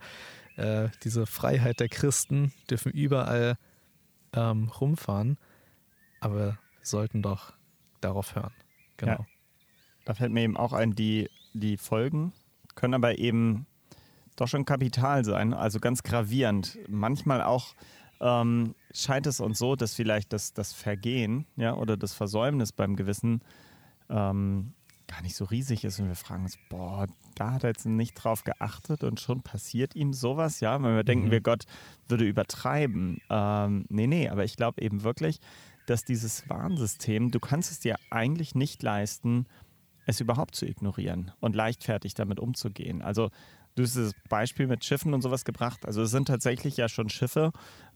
[0.56, 3.56] Äh, diese Freiheit der Christen dürfen überall
[4.34, 5.38] ähm, rumfahren.
[6.20, 7.54] Aber wir sollten doch
[8.00, 8.52] darauf hören.
[8.96, 9.12] Genau.
[9.12, 9.26] Ja.
[10.04, 12.32] Da fällt mir eben auch ein, die, die Folgen
[12.74, 13.66] können aber eben
[14.36, 16.78] doch schon kapital sein, also ganz gravierend.
[16.88, 17.74] Manchmal auch
[18.20, 22.96] ähm, scheint es uns so, dass vielleicht das, das Vergehen ja, oder das Versäumnis beim
[22.96, 23.42] Gewissen
[24.08, 24.72] ähm,
[25.06, 28.14] gar nicht so riesig ist und wir fragen uns, boah, da hat er jetzt nicht
[28.14, 31.32] drauf geachtet und schon passiert ihm sowas, ja, wenn wir denken, mhm.
[31.32, 31.64] wir Gott
[32.08, 33.20] würde übertreiben.
[33.28, 35.40] Ähm, nee, nee, aber ich glaube eben wirklich,
[35.86, 39.46] dass dieses Warnsystem, du kannst es dir eigentlich nicht leisten,
[40.06, 43.02] es überhaupt zu ignorieren und leichtfertig damit umzugehen.
[43.02, 43.30] Also
[43.74, 45.86] du hast das Beispiel mit Schiffen und sowas gebracht.
[45.86, 47.52] Also es sind tatsächlich ja schon Schiffe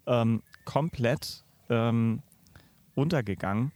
[0.06, 2.22] ähm, komplett ähm,
[2.94, 3.72] untergegangen,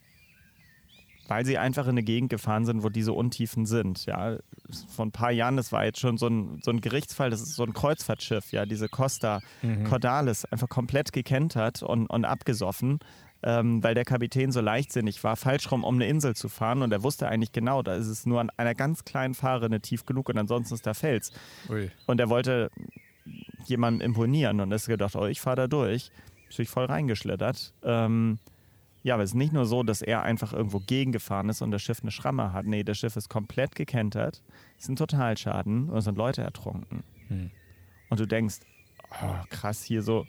[1.29, 4.07] weil sie einfach in eine Gegend gefahren sind, wo diese Untiefen sind.
[4.07, 4.39] Ja,
[4.89, 7.55] vor ein paar Jahren, das war jetzt schon so ein, so ein Gerichtsfall, das ist
[7.55, 9.85] so ein Kreuzfahrtschiff, ja, diese Costa mhm.
[9.85, 13.01] Cordalis, einfach komplett gekentert und, und abgesoffen
[13.43, 16.93] ähm, weil der Kapitän so leichtsinnig war, falsch rum um eine Insel zu fahren und
[16.93, 20.29] er wusste eigentlich genau, da ist es nur an einer ganz kleinen Fahrrinne tief genug
[20.29, 21.33] und ansonsten ist da Fels.
[21.69, 21.91] Ui.
[22.07, 22.71] Und er wollte
[23.67, 26.11] jemandem imponieren und ist gedacht, oh, ich fahre da durch.
[26.49, 27.73] Ist sich voll reingeschlittert.
[27.83, 28.39] Ähm,
[29.03, 31.81] ja, aber es ist nicht nur so, dass er einfach irgendwo gegengefahren ist und das
[31.81, 32.67] Schiff eine Schramme hat.
[32.67, 34.43] Nee, das Schiff ist komplett gekentert.
[34.77, 37.03] Es ist ein Totalschaden und es sind Leute ertrunken.
[37.29, 37.51] Hm.
[38.11, 38.57] Und du denkst,
[39.23, 40.27] oh, krass, hier so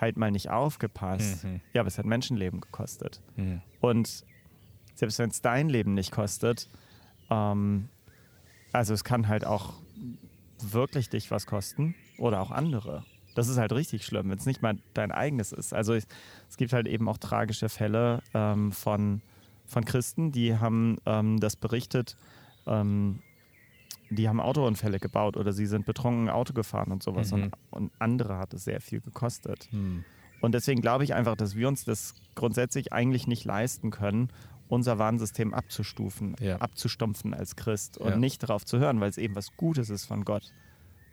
[0.00, 1.44] halt mal nicht aufgepasst.
[1.44, 1.60] Mhm.
[1.72, 3.20] Ja, aber es hat Menschenleben gekostet.
[3.36, 3.62] Mhm.
[3.80, 4.24] Und
[4.94, 6.68] selbst wenn es dein Leben nicht kostet,
[7.30, 7.88] ähm,
[8.72, 9.74] also es kann halt auch
[10.60, 13.04] wirklich dich was kosten oder auch andere.
[13.34, 15.72] Das ist halt richtig schlimm, wenn es nicht mal dein eigenes ist.
[15.72, 16.08] Also es,
[16.48, 19.22] es gibt halt eben auch tragische Fälle ähm, von,
[19.66, 22.16] von Christen, die haben ähm, das berichtet,
[22.66, 23.20] ähm,
[24.10, 27.32] die haben Autounfälle gebaut oder sie sind betrunken Auto gefahren und sowas.
[27.32, 27.42] Mhm.
[27.42, 29.68] Und, und, andere hat es sehr viel gekostet.
[29.70, 30.04] Mhm.
[30.40, 34.28] Und deswegen glaube ich einfach, dass wir uns das grundsätzlich eigentlich nicht leisten können,
[34.68, 36.56] unser Warnsystem abzustufen, ja.
[36.56, 38.16] abzustumpfen als Christ und ja.
[38.16, 40.52] nicht darauf zu hören, weil es eben was Gutes ist von Gott.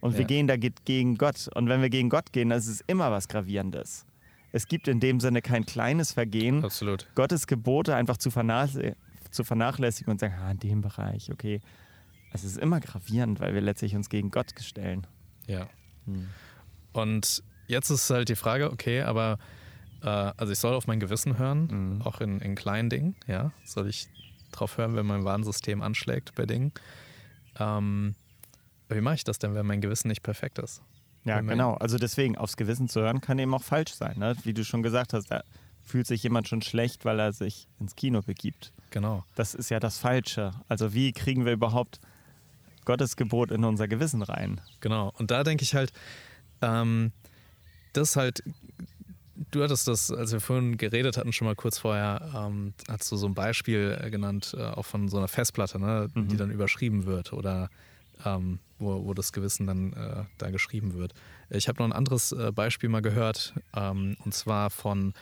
[0.01, 0.19] Und ja.
[0.19, 1.49] wir gehen da gegen Gott.
[1.55, 4.05] Und wenn wir gegen Gott gehen, dann ist es immer was Gravierendes.
[4.51, 7.07] Es gibt in dem Sinne kein kleines Vergehen, Absolut.
[7.15, 11.59] Gottes Gebote einfach zu, zu vernachlässigen und sagen, ah, in dem Bereich, okay,
[12.43, 15.07] es ist immer gravierend, weil wir letztlich uns gegen Gott stellen.
[15.47, 15.67] Ja.
[16.05, 16.27] Hm.
[16.93, 19.37] Und jetzt ist halt die Frage, okay, aber
[20.01, 21.67] äh, also ich soll auf mein Gewissen hören,
[21.97, 22.01] mhm.
[22.01, 23.51] auch in, in kleinen Dingen, ja.
[23.65, 24.07] Soll ich
[24.51, 26.71] drauf hören, wenn mein Warnsystem anschlägt bei Dingen?
[27.59, 28.15] Ähm,
[28.89, 30.81] wie mache ich das denn, wenn mein Gewissen nicht perfekt ist?
[31.25, 31.73] Ja, genau.
[31.73, 34.19] Also deswegen, aufs Gewissen zu hören, kann eben auch falsch sein.
[34.19, 34.35] Ne?
[34.43, 35.43] Wie du schon gesagt hast, da
[35.83, 38.71] fühlt sich jemand schon schlecht, weil er sich ins Kino begibt.
[38.91, 39.23] Genau.
[39.35, 40.51] Das ist ja das Falsche.
[40.67, 41.99] Also wie kriegen wir überhaupt
[42.85, 44.61] Gottes Gebot in unser Gewissen rein.
[44.79, 45.11] Genau.
[45.17, 45.91] Und da denke ich halt,
[46.61, 47.11] ähm,
[47.93, 48.43] das halt,
[49.51, 53.17] du hattest das, als wir vorhin geredet hatten, schon mal kurz vorher, ähm, hast du
[53.17, 56.27] so ein Beispiel äh, genannt, äh, auch von so einer Festplatte, ne, mhm.
[56.27, 57.69] die dann überschrieben wird oder
[58.23, 61.13] ähm, wo, wo das Gewissen dann äh, da geschrieben wird.
[61.49, 65.13] Ich habe noch ein anderes äh, Beispiel mal gehört, ähm, und zwar von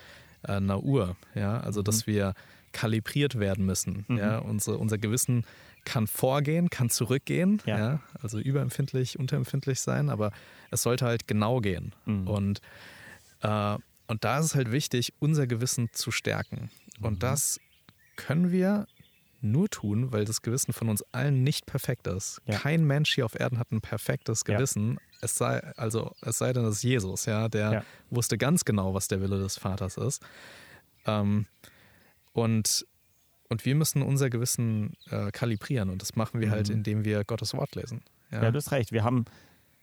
[0.43, 2.12] äh, einer Uhr, ja, also dass mhm.
[2.12, 2.34] wir
[2.71, 4.06] kalibriert werden müssen.
[4.08, 4.17] Mhm.
[4.17, 5.45] Ja, unsere, unser Gewissen
[5.86, 7.78] kann vorgehen, kann zurückgehen, ja.
[7.78, 8.00] ja.
[8.22, 10.32] also überempfindlich, unterempfindlich sein, aber
[10.72, 11.93] es sollte halt genau gehen.
[12.06, 12.28] Mhm.
[12.28, 12.62] Und,
[13.41, 16.69] äh, und da ist es halt wichtig, unser Gewissen zu stärken.
[17.00, 17.06] Mhm.
[17.06, 17.60] Und das
[18.15, 18.88] können wir
[19.41, 22.41] nur tun, weil das Gewissen von uns allen nicht perfekt ist.
[22.46, 22.58] Ja.
[22.58, 24.93] Kein Mensch hier auf Erden hat ein perfektes Gewissen.
[24.93, 25.00] Ja.
[25.22, 29.10] Es sei, also, es sei denn, es ist Jesus, ja, der wusste ganz genau, was
[29.10, 30.22] der Wille des Vaters ist.
[31.06, 31.46] Ähm,
[32.32, 32.86] und
[33.54, 36.78] und wir müssen unser Gewissen äh, kalibrieren und das machen wir halt, mhm.
[36.78, 38.02] indem wir Gottes Wort lesen.
[38.32, 38.42] Ja.
[38.42, 38.92] ja, du hast recht.
[38.92, 39.26] Wir haben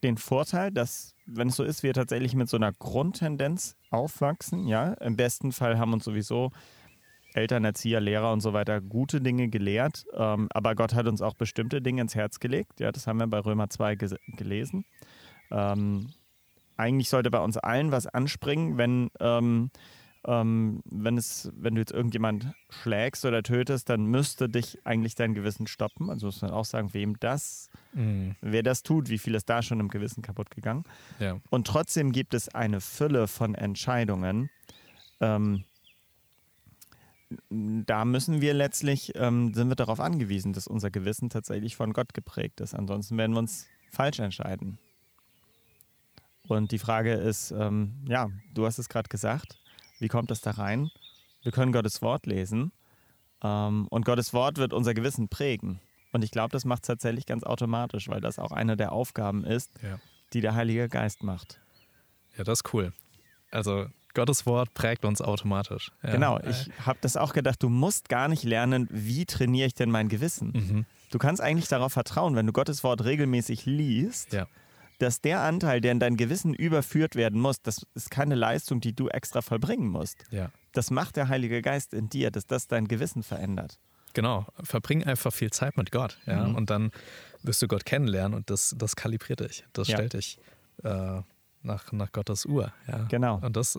[0.03, 4.67] den Vorteil, dass, wenn es so ist, wir tatsächlich mit so einer Grundtendenz aufwachsen.
[4.67, 6.51] Ja, im besten Fall haben uns sowieso
[7.33, 10.05] Eltern, Erzieher, Lehrer und so weiter gute Dinge gelehrt.
[10.15, 12.81] Ähm, aber Gott hat uns auch bestimmte Dinge ins Herz gelegt.
[12.81, 14.85] Ja, das haben wir bei Römer 2 gelesen.
[15.53, 16.11] Ähm,
[16.77, 19.71] eigentlich sollte bei uns allen was anspringen, wenn ähm,
[20.27, 25.35] ähm, wenn, es, wenn du jetzt irgendjemand schlägst oder tötest, dann müsste dich eigentlich dein
[25.35, 26.11] Gewissen stoppen.
[26.11, 28.37] Also muss man auch sagen, wem das, mhm.
[28.41, 30.85] wer das tut, wie viel ist da schon im Gewissen kaputt gegangen.
[31.19, 31.41] Ja.
[31.49, 34.51] Und trotzdem gibt es eine Fülle von Entscheidungen.
[35.21, 35.65] Ähm,
[37.49, 42.13] da müssen wir letztlich, ähm, sind wir darauf angewiesen, dass unser Gewissen tatsächlich von Gott
[42.13, 42.75] geprägt ist.
[42.75, 44.79] Ansonsten werden wir uns falsch entscheiden.
[46.49, 49.61] Und die Frage ist, ähm, ja, du hast es gerade gesagt,
[50.01, 50.91] wie kommt das da rein?
[51.43, 52.73] Wir können Gottes Wort lesen
[53.43, 55.81] ähm, und Gottes Wort wird unser Gewissen prägen.
[56.13, 59.45] Und ich glaube, das macht es tatsächlich ganz automatisch, weil das auch eine der Aufgaben
[59.45, 60.01] ist, ja.
[60.33, 61.61] die der Heilige Geist macht.
[62.37, 62.93] Ja, das ist cool.
[63.51, 65.93] Also Gottes Wort prägt uns automatisch.
[66.03, 66.11] Ja.
[66.11, 69.91] Genau, ich habe das auch gedacht, du musst gar nicht lernen, wie trainiere ich denn
[69.91, 70.53] mein Gewissen.
[70.53, 70.87] Mhm.
[71.11, 74.47] Du kannst eigentlich darauf vertrauen, wenn du Gottes Wort regelmäßig liest, ja.
[75.01, 78.95] Dass der Anteil, der in dein Gewissen überführt werden muss, das ist keine Leistung, die
[78.95, 80.25] du extra vollbringen musst.
[80.31, 80.51] Ja.
[80.73, 83.79] Das macht der Heilige Geist in dir, dass das dein Gewissen verändert.
[84.13, 86.57] Genau, verbring einfach viel Zeit mit Gott, ja, mhm.
[86.57, 86.91] und dann
[87.43, 89.97] wirst du Gott kennenlernen und das, das kalibriert dich, das ja.
[89.97, 90.39] stellt dich
[90.83, 91.23] äh,
[91.63, 93.05] nach, nach Gottes Uhr, ja.
[93.09, 93.39] Genau.
[93.41, 93.79] Und das,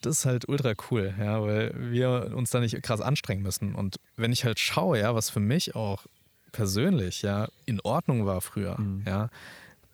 [0.00, 3.74] das ist halt ultra cool, ja, weil wir uns da nicht krass anstrengen müssen.
[3.74, 6.06] Und wenn ich halt schaue, ja, was für mich auch
[6.50, 9.04] persönlich ja in Ordnung war früher, mhm.
[9.06, 9.28] ja,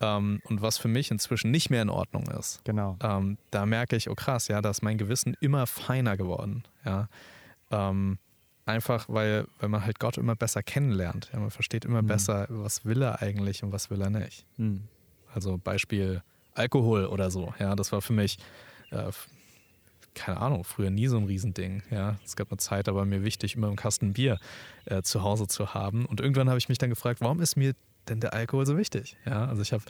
[0.01, 2.97] ähm, und was für mich inzwischen nicht mehr in Ordnung ist, genau.
[3.01, 7.07] Ähm, da merke ich, oh krass, ja, da ist mein Gewissen immer feiner geworden, ja.
[7.71, 8.17] Ähm,
[8.65, 11.29] einfach, weil, weil man halt Gott immer besser kennenlernt.
[11.33, 12.07] Ja, man versteht immer mhm.
[12.07, 14.45] besser, was will er eigentlich und was will er nicht.
[14.57, 14.83] Mhm.
[15.33, 16.21] Also Beispiel
[16.53, 18.37] Alkohol oder so, ja, das war für mich
[18.91, 19.11] äh,
[20.17, 21.83] keine Ahnung, früher nie so ein Riesending.
[21.91, 24.39] Ja, es gab eine Zeit, da war mir wichtig, immer einen Kasten Bier
[24.85, 26.05] äh, zu Hause zu haben.
[26.05, 27.73] Und irgendwann habe ich mich dann gefragt, warum ist mir
[28.09, 29.17] denn der Alkohol so wichtig?
[29.25, 29.81] Ja, also ich hab,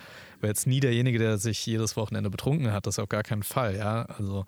[0.41, 3.75] war jetzt nie derjenige, der sich jedes Wochenende betrunken hat, das auf gar keinen Fall.
[3.75, 4.45] Ja, also,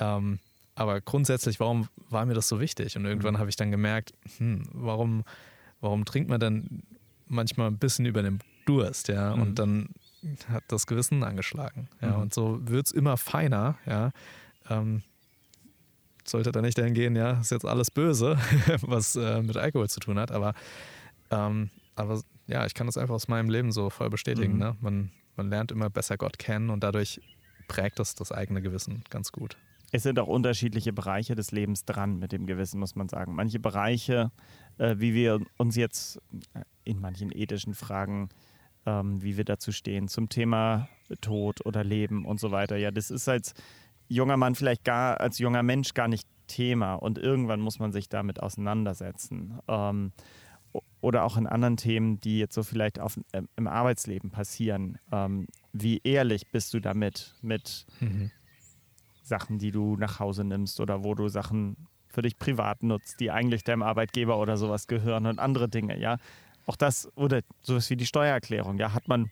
[0.00, 0.38] ähm,
[0.74, 2.96] aber grundsätzlich, warum war mir das so wichtig?
[2.96, 3.38] Und irgendwann mhm.
[3.38, 5.24] habe ich dann gemerkt, hm, warum,
[5.80, 6.82] warum trinkt man dann
[7.26, 9.08] manchmal ein bisschen über den Durst?
[9.08, 9.42] Ja, mhm.
[9.42, 9.88] und dann
[10.48, 11.88] hat das Gewissen angeschlagen.
[12.00, 12.22] Ja, mhm.
[12.22, 13.76] und so wird es immer feiner.
[13.86, 14.12] Ja,
[14.70, 15.02] ähm,
[16.28, 18.38] sollte da nicht dahin gehen, ja, ist jetzt alles böse,
[18.82, 20.54] was äh, mit Alkohol zu tun hat, aber,
[21.30, 24.54] ähm, aber ja, ich kann das einfach aus meinem Leben so voll bestätigen.
[24.54, 24.58] Mhm.
[24.58, 24.76] Ne?
[24.80, 27.20] Man, man lernt immer besser Gott kennen und dadurch
[27.68, 29.56] prägt das das eigene Gewissen ganz gut.
[29.90, 33.34] Es sind auch unterschiedliche Bereiche des Lebens dran mit dem Gewissen, muss man sagen.
[33.34, 34.30] Manche Bereiche,
[34.76, 36.20] äh, wie wir uns jetzt
[36.54, 38.28] äh, in manchen ethischen Fragen,
[38.84, 40.88] ähm, wie wir dazu stehen, zum Thema
[41.20, 42.76] Tod oder Leben und so weiter.
[42.76, 43.54] Ja, das ist als
[44.08, 48.08] junger Mann vielleicht gar, als junger Mensch gar nicht Thema und irgendwann muss man sich
[48.08, 49.58] damit auseinandersetzen.
[49.68, 50.12] Ähm,
[51.00, 54.98] oder auch in anderen Themen, die jetzt so vielleicht auf, äh, im Arbeitsleben passieren.
[55.12, 58.30] Ähm, wie ehrlich bist du damit, mit mhm.
[59.22, 61.76] Sachen, die du nach Hause nimmst oder wo du Sachen
[62.08, 66.16] für dich privat nutzt, die eigentlich deinem Arbeitgeber oder sowas gehören und andere Dinge, ja.
[66.66, 69.30] Auch das, oder sowas wie die Steuererklärung, ja, hat man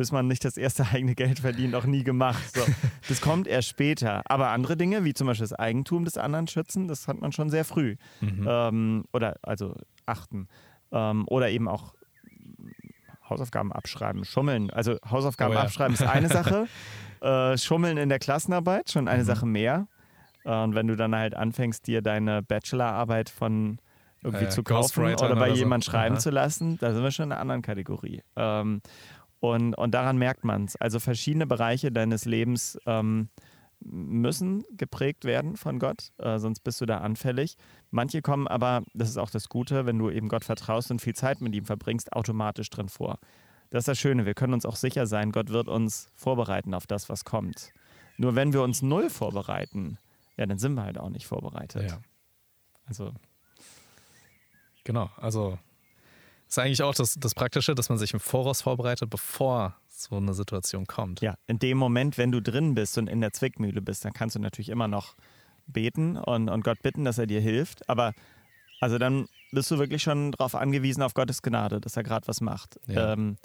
[0.00, 2.54] bis man nicht das erste eigene Geld verdient, auch nie gemacht.
[2.54, 2.62] So.
[3.08, 4.22] Das kommt erst später.
[4.24, 7.50] Aber andere Dinge, wie zum Beispiel das Eigentum des anderen schützen, das hat man schon
[7.50, 7.96] sehr früh.
[8.22, 8.46] Mhm.
[8.48, 9.74] Ähm, oder also
[10.06, 10.48] achten.
[10.92, 11.94] Ähm, oder eben auch
[13.28, 14.70] Hausaufgaben abschreiben, schummeln.
[14.70, 15.62] Also Hausaufgaben oh ja.
[15.62, 16.66] abschreiben ist eine Sache.
[17.22, 19.26] Äh, schummeln in der Klassenarbeit, schon eine mhm.
[19.26, 19.88] Sache mehr.
[20.46, 23.78] Äh, und wenn du dann halt anfängst, dir deine Bachelorarbeit von
[24.22, 25.90] irgendwie äh, zu kaufen oder bei jemand so.
[25.90, 26.20] schreiben Aha.
[26.20, 28.22] zu lassen, da sind wir schon in einer anderen Kategorie.
[28.36, 28.80] Ähm,
[29.40, 30.76] und, und daran merkt man es.
[30.76, 33.28] Also verschiedene Bereiche deines Lebens ähm,
[33.80, 37.56] müssen geprägt werden von Gott, äh, sonst bist du da anfällig.
[37.90, 41.14] Manche kommen aber, das ist auch das Gute, wenn du eben Gott vertraust und viel
[41.14, 43.18] Zeit mit ihm verbringst, automatisch drin vor.
[43.70, 46.86] Das ist das Schöne, wir können uns auch sicher sein, Gott wird uns vorbereiten auf
[46.86, 47.72] das, was kommt.
[48.16, 49.98] Nur wenn wir uns null vorbereiten,
[50.36, 51.90] ja, dann sind wir halt auch nicht vorbereitet.
[51.90, 52.00] Ja.
[52.86, 53.12] Also.
[54.84, 55.58] Genau, also
[56.50, 60.34] ist eigentlich auch das, das Praktische, dass man sich im Voraus vorbereitet, bevor so eine
[60.34, 61.20] Situation kommt.
[61.20, 64.34] Ja, in dem Moment, wenn du drin bist und in der Zwickmühle bist, dann kannst
[64.34, 65.14] du natürlich immer noch
[65.66, 67.88] beten und, und Gott bitten, dass er dir hilft.
[67.88, 68.14] Aber
[68.80, 72.40] also dann bist du wirklich schon darauf angewiesen, auf Gottes Gnade, dass er gerade was
[72.40, 72.80] macht.
[72.88, 73.12] Ja.
[73.12, 73.36] Ähm,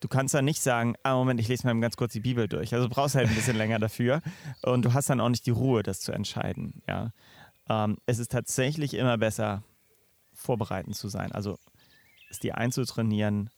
[0.00, 2.72] du kannst dann nicht sagen, ah Moment, ich lese mal ganz kurz die Bibel durch.
[2.72, 4.22] Also du brauchst halt ein bisschen länger dafür.
[4.62, 6.82] Und du hast dann auch nicht die Ruhe, das zu entscheiden.
[6.88, 7.12] Ja.
[7.68, 9.62] Ähm, es ist tatsächlich immer besser,
[10.32, 11.32] vorbereitend zu sein.
[11.32, 11.58] Also
[12.30, 13.50] es dir einzutrainieren,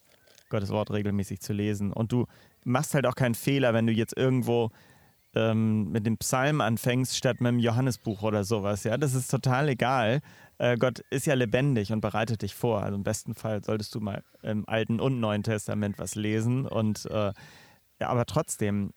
[0.48, 1.92] Gottes Wort regelmäßig zu lesen.
[1.92, 2.26] Und du
[2.64, 4.70] machst halt auch keinen Fehler, wenn du jetzt irgendwo
[5.34, 8.84] ähm, mit dem Psalm anfängst, statt mit dem Johannesbuch oder sowas.
[8.84, 10.20] Ja, das ist total egal.
[10.58, 12.82] Äh, Gott ist ja lebendig und bereitet dich vor.
[12.82, 16.66] Also im besten Fall solltest du mal im Alten und Neuen Testament was lesen.
[16.66, 17.32] Und äh,
[18.00, 18.92] ja, aber trotzdem,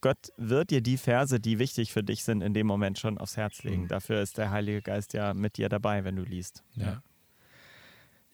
[0.00, 3.36] Gott wird dir die Verse, die wichtig für dich sind, in dem Moment schon aufs
[3.36, 3.84] Herz legen.
[3.84, 3.88] Mhm.
[3.88, 6.62] Dafür ist der Heilige Geist ja mit dir dabei, wenn du liest.
[6.74, 7.02] Ja.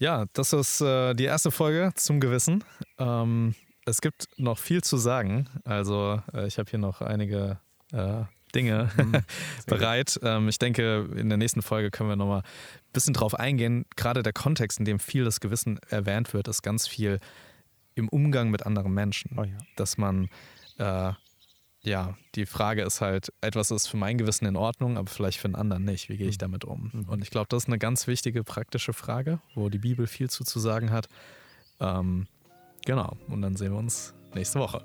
[0.02, 2.64] Ja, das ist äh, die erste Folge zum Gewissen.
[2.98, 3.54] Ähm,
[3.86, 5.48] es gibt noch viel zu sagen.
[5.62, 7.60] Also äh, ich habe hier noch einige
[7.92, 9.22] äh, Dinge mhm,
[9.66, 10.18] bereit.
[10.24, 13.86] Ähm, ich denke, in der nächsten Folge können wir nochmal ein bisschen drauf eingehen.
[13.94, 17.20] Gerade der Kontext, in dem viel das Gewissen erwähnt wird, ist ganz viel
[17.94, 19.38] im Umgang mit anderen Menschen.
[19.38, 19.56] Oh ja.
[19.76, 20.30] Dass man
[20.78, 21.12] äh,
[21.84, 25.46] ja, die Frage ist halt, etwas ist für mein Gewissen in Ordnung, aber vielleicht für
[25.46, 26.08] einen anderen nicht.
[26.08, 26.40] Wie gehe ich mhm.
[26.40, 26.90] damit um?
[26.92, 27.08] Mhm.
[27.08, 30.44] Und ich glaube, das ist eine ganz wichtige praktische Frage, wo die Bibel viel zu,
[30.44, 31.08] zu sagen hat.
[31.80, 32.26] Ähm,
[32.84, 34.84] genau, und dann sehen wir uns nächste Woche.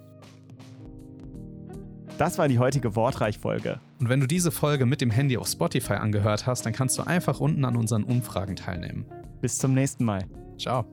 [2.17, 3.79] Das war die heutige Wortreich-Folge.
[3.99, 7.03] Und wenn du diese Folge mit dem Handy auf Spotify angehört hast, dann kannst du
[7.03, 9.05] einfach unten an unseren Umfragen teilnehmen.
[9.39, 10.25] Bis zum nächsten Mal.
[10.57, 10.85] Ciao.